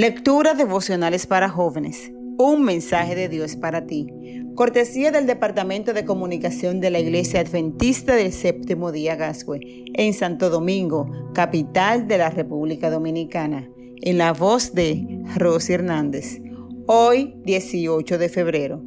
Lectura 0.00 0.54
devocionales 0.54 1.26
para 1.26 1.50
jóvenes. 1.50 2.10
Un 2.38 2.62
mensaje 2.62 3.14
de 3.14 3.28
Dios 3.28 3.56
para 3.56 3.84
ti. 3.84 4.06
Cortesía 4.54 5.10
del 5.10 5.26
Departamento 5.26 5.92
de 5.92 6.06
Comunicación 6.06 6.80
de 6.80 6.88
la 6.88 7.00
Iglesia 7.00 7.40
Adventista 7.40 8.16
del 8.16 8.32
Séptimo 8.32 8.92
Día 8.92 9.16
Gascue, 9.16 9.60
en 9.92 10.14
Santo 10.14 10.48
Domingo, 10.48 11.06
capital 11.34 12.08
de 12.08 12.16
la 12.16 12.30
República 12.30 12.88
Dominicana, 12.88 13.68
en 14.00 14.16
la 14.16 14.32
voz 14.32 14.72
de 14.72 15.22
Rosy 15.36 15.74
Hernández. 15.74 16.40
Hoy, 16.86 17.34
18 17.44 18.16
de 18.16 18.30
febrero. 18.30 18.82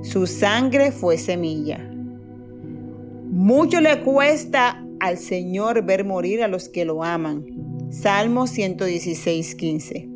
Su 0.00 0.26
sangre 0.26 0.92
fue 0.92 1.18
semilla. 1.18 1.78
Mucho 3.30 3.82
le 3.82 4.00
cuesta 4.00 4.82
al 4.98 5.18
Señor 5.18 5.84
ver 5.84 6.06
morir 6.06 6.42
a 6.42 6.48
los 6.48 6.70
que 6.70 6.86
lo 6.86 7.04
aman. 7.04 7.44
Salmo 7.90 8.46
116, 8.46 9.56
15. 9.56 10.13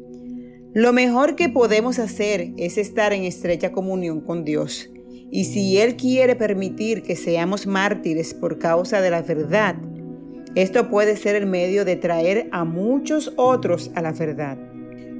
Lo 0.79 0.93
mejor 0.93 1.35
que 1.35 1.49
podemos 1.49 1.99
hacer 1.99 2.53
es 2.57 2.79
estar 2.79 3.13
en 3.13 3.25
estrecha 3.25 3.73
comunión 3.73 4.21
con 4.21 4.45
Dios. 4.45 4.89
Y 5.29 5.47
si 5.47 5.77
Él 5.79 5.97
quiere 5.97 6.37
permitir 6.37 7.03
que 7.03 7.17
seamos 7.17 7.67
mártires 7.67 8.33
por 8.33 8.61
causa 8.61 9.01
de 9.01 9.11
la 9.11 9.23
verdad, 9.23 9.75
esto 10.55 10.89
puede 10.89 11.17
ser 11.17 11.35
el 11.35 11.47
medio 11.47 11.85
de 11.85 11.97
traer 11.97 12.49
a 12.53 12.63
muchos 12.65 13.33
otros 13.35 13.91
a 13.97 14.03
la 14.03 14.13
verdad. 14.13 14.57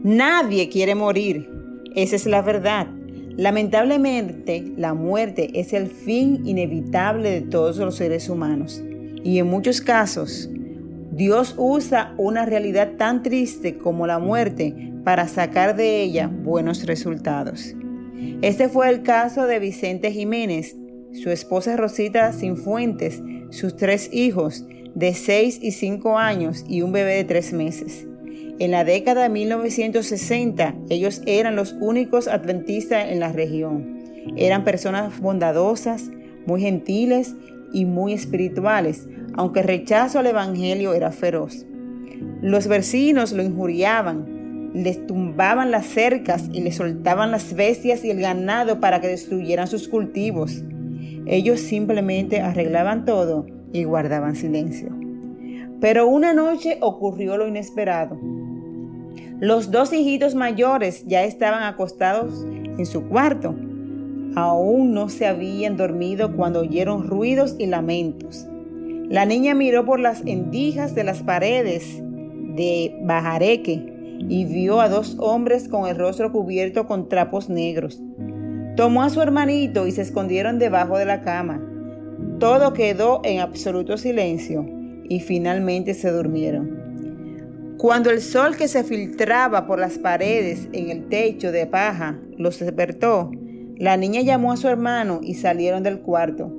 Nadie 0.05 0.69
quiere 0.69 0.95
morir, 0.95 1.51
esa 1.97 2.15
es 2.15 2.27
la 2.27 2.41
verdad. 2.41 2.87
Lamentablemente, 3.37 4.65
la 4.77 4.95
muerte 4.95 5.51
es 5.59 5.73
el 5.73 5.89
fin 5.89 6.47
inevitable 6.47 7.33
de 7.33 7.41
todos 7.41 7.79
los 7.79 7.97
seres 7.97 8.29
humanos. 8.29 8.81
Y 9.25 9.41
en 9.41 9.49
muchos 9.49 9.81
casos, 9.81 10.49
Dios 11.19 11.57
usa 11.59 12.15
una 12.17 12.47
realidad 12.47 12.93
tan 12.97 13.25
triste 13.25 13.77
como 13.77 14.07
la 14.07 14.21
muerte 14.21 14.93
para 15.03 15.27
sacar 15.27 15.75
de 15.75 16.01
ella 16.01 16.29
buenos 16.29 16.87
resultados. 16.87 17.75
Este 18.41 18.69
fue 18.69 18.89
el 18.89 19.03
caso 19.03 19.49
de 19.49 19.59
Vicente 19.59 20.13
Jiménez, 20.13 20.77
su 21.13 21.31
esposa 21.31 21.77
Rosita 21.77 22.33
Sinfuentes, 22.33 23.21
sus 23.51 23.75
tres 23.75 24.11
hijos 24.13 24.65
de 24.95 25.13
6 25.13 25.59
y 25.61 25.73
5 25.73 26.19
años 26.19 26.65
y 26.69 26.83
un 26.83 26.93
bebé 26.93 27.17
de 27.17 27.25
3 27.25 27.53
meses. 27.53 28.07
En 28.61 28.71
la 28.71 28.85
década 28.85 29.25
de 29.25 29.29
1960, 29.29 30.77
ellos 30.89 31.23
eran 31.27 31.57
los 31.57 31.73
únicos 31.81 32.29
adventistas 32.29 33.11
en 33.11 33.19
la 33.19 33.33
región. 33.33 34.05
Eran 34.37 34.63
personas 34.63 35.19
bondadosas, 35.19 36.13
muy 36.47 36.61
gentiles 36.61 37.35
y 37.73 37.87
muy 37.87 38.13
espirituales, 38.13 39.09
aunque 39.35 39.61
el 39.61 39.67
rechazo 39.67 40.19
al 40.19 40.27
Evangelio 40.27 40.95
era 40.95 41.13
feroz. 41.13 41.67
Los 42.41 42.67
vecinos 42.69 43.33
lo 43.33 43.43
injuriaban, 43.43 44.71
les 44.75 45.07
tumbaban 45.07 45.71
las 45.71 45.87
cercas 45.87 46.49
y 46.53 46.61
les 46.61 46.77
soltaban 46.77 47.31
las 47.31 47.55
bestias 47.55 48.05
y 48.05 48.11
el 48.11 48.21
ganado 48.21 48.81
para 48.81 49.01
que 49.01 49.09
destruyeran 49.09 49.67
sus 49.67 49.89
cultivos. 49.89 50.63
Ellos 51.27 51.61
simplemente 51.61 52.41
arreglaban 52.41 53.05
todo 53.05 53.47
y 53.73 53.85
guardaban 53.85 54.37
silencio. 54.37 54.89
Pero 55.81 56.09
una 56.09 56.35
noche 56.35 56.79
ocurrió 56.81 57.37
lo 57.37 57.47
inesperado. 57.47 58.19
Los 59.41 59.71
dos 59.71 59.93
hijitos 59.93 60.35
mayores 60.35 61.07
ya 61.07 61.23
estaban 61.23 61.63
acostados 61.63 62.45
en 62.45 62.87
su 62.87 63.05
cuarto. 63.05 63.55
Aún 64.35 64.93
no 64.93 65.09
se 65.09 65.27
habían 65.27 65.77
dormido 65.77 66.35
cuando 66.35 66.61
oyeron 66.61 67.07
ruidos 67.07 67.55
y 67.59 67.67
lamentos. 67.67 68.49
La 69.09 69.25
niña 69.25 69.55
miró 69.55 69.87
por 69.87 70.01
las 70.01 70.23
endijas 70.27 70.95
de 70.95 71.03
las 71.03 71.23
paredes 71.23 72.03
de 72.03 72.95
Bajareque 73.03 73.95
y 74.29 74.45
vio 74.45 74.81
a 74.81 74.91
dos 74.91 75.17
hombres 75.19 75.69
con 75.69 75.89
el 75.89 75.97
rostro 75.97 76.31
cubierto 76.31 76.87
con 76.87 77.09
trapos 77.09 77.49
negros. 77.49 78.03
Tomó 78.77 79.03
a 79.03 79.09
su 79.09 79.23
hermanito 79.23 79.87
y 79.87 79.93
se 79.93 80.03
escondieron 80.03 80.59
debajo 80.59 80.99
de 80.99 81.07
la 81.07 81.23
cama. 81.23 81.59
Todo 82.39 82.75
quedó 82.75 83.23
en 83.25 83.41
absoluto 83.41 83.97
silencio 83.97 84.67
y 85.09 85.21
finalmente 85.21 85.95
se 85.95 86.11
durmieron. 86.11 87.77
Cuando 87.79 88.11
el 88.11 88.21
sol 88.21 88.57
que 88.57 88.69
se 88.69 88.85
filtraba 88.85 89.67
por 89.67 89.79
las 89.79 89.99
paredes 89.99 90.69
en 90.73 90.91
el 90.91 91.09
techo 91.09 91.51
de 91.51 91.67
paja 91.67 92.19
los 92.37 92.59
despertó, 92.59 93.31
la 93.77 93.97
niña 93.97 94.21
llamó 94.21 94.53
a 94.53 94.57
su 94.57 94.69
hermano 94.69 95.21
y 95.23 95.35
salieron 95.35 95.83
del 95.83 96.01
cuarto. 96.01 96.53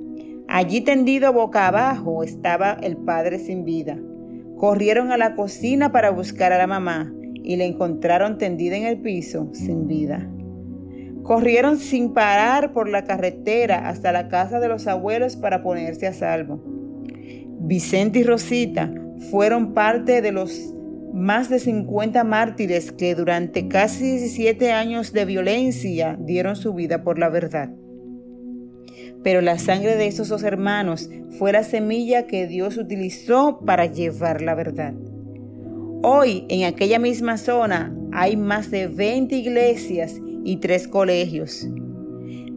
Allí 0.51 0.81
tendido 0.81 1.31
boca 1.31 1.67
abajo 1.67 2.23
estaba 2.23 2.73
el 2.81 2.97
padre 2.97 3.37
sin 3.37 3.65
vida. 3.65 3.99
Corrieron 4.57 5.11
a 5.11 5.17
la 5.17 5.35
cocina 5.35 5.91
para 5.91 6.09
buscar 6.09 6.51
a 6.51 6.57
la 6.57 6.65
mamá, 6.65 7.13
y 7.35 7.55
la 7.55 7.65
encontraron 7.65 8.39
tendida 8.39 8.75
en 8.75 8.85
el 8.85 8.99
piso 8.99 9.51
sin 9.53 9.85
vida. 9.85 10.27
Corrieron 11.21 11.77
sin 11.77 12.15
parar 12.15 12.73
por 12.73 12.89
la 12.89 13.03
carretera 13.03 13.89
hasta 13.89 14.11
la 14.11 14.27
casa 14.27 14.59
de 14.59 14.67
los 14.67 14.87
abuelos 14.87 15.35
para 15.35 15.61
ponerse 15.61 16.07
a 16.07 16.13
salvo. 16.13 16.59
Vicente 17.59 18.19
y 18.19 18.23
Rosita 18.23 18.91
fueron 19.29 19.75
parte 19.75 20.23
de 20.23 20.31
los 20.31 20.73
más 21.13 21.49
de 21.49 21.59
50 21.59 22.23
mártires 22.23 22.91
que 22.91 23.13
durante 23.13 23.67
casi 23.67 24.17
17 24.17 24.71
años 24.71 25.13
de 25.13 25.25
violencia 25.25 26.17
dieron 26.19 26.55
su 26.55 26.73
vida 26.73 27.03
por 27.03 27.19
la 27.19 27.29
verdad. 27.29 27.69
Pero 29.23 29.41
la 29.41 29.57
sangre 29.57 29.95
de 29.95 30.07
esos 30.07 30.29
dos 30.29 30.43
hermanos 30.43 31.09
fue 31.37 31.51
la 31.51 31.63
semilla 31.63 32.27
que 32.27 32.47
Dios 32.47 32.77
utilizó 32.77 33.59
para 33.65 33.85
llevar 33.85 34.41
la 34.41 34.55
verdad. 34.55 34.93
Hoy 36.01 36.45
en 36.47 36.63
aquella 36.63 36.99
misma 36.99 37.37
zona 37.37 37.93
hay 38.11 38.37
más 38.37 38.71
de 38.71 38.87
20 38.87 39.35
iglesias 39.35 40.15
y 40.45 40.57
tres 40.57 40.87
colegios. 40.87 41.67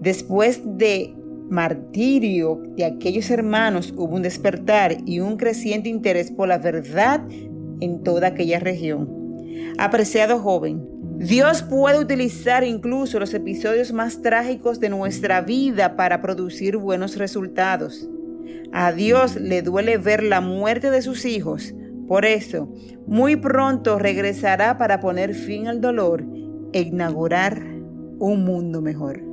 Después 0.00 0.60
de 0.64 1.14
martirio 1.50 2.62
de 2.76 2.84
aquellos 2.84 3.30
hermanos 3.30 3.92
hubo 3.96 4.14
un 4.14 4.22
despertar 4.22 4.96
y 5.04 5.20
un 5.20 5.36
creciente 5.36 5.88
interés 5.88 6.30
por 6.30 6.48
la 6.48 6.58
verdad 6.58 7.22
en 7.80 8.02
toda 8.02 8.28
aquella 8.28 8.58
región. 8.58 9.08
Apreciado 9.78 10.38
joven, 10.38 10.86
Dios 11.22 11.62
puede 11.62 12.00
utilizar 12.00 12.65
incluso 12.65 13.21
los 13.21 13.33
episodios 13.33 13.93
más 13.93 14.22
trágicos 14.22 14.81
de 14.81 14.88
nuestra 14.88 15.41
vida 15.41 15.94
para 15.94 16.21
producir 16.21 16.77
buenos 16.77 17.16
resultados. 17.16 18.09
A 18.72 18.91
Dios 18.91 19.37
le 19.37 19.62
duele 19.62 19.99
ver 19.99 20.25
la 20.25 20.41
muerte 20.41 20.91
de 20.91 21.00
sus 21.00 21.25
hijos, 21.25 21.75
por 22.09 22.25
eso, 22.25 22.69
muy 23.06 23.37
pronto 23.37 24.00
regresará 24.00 24.78
para 24.78 24.99
poner 24.99 25.34
fin 25.34 25.69
al 25.69 25.81
dolor 25.81 26.25
e 26.72 26.81
inaugurar 26.81 27.62
un 28.19 28.44
mundo 28.44 28.83
mejor. 28.83 29.31